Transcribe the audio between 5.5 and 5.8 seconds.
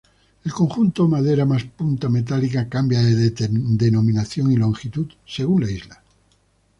la